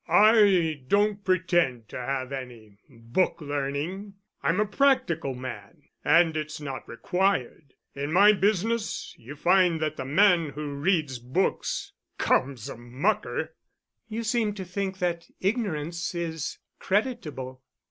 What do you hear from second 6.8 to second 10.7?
required. In my business you find that the man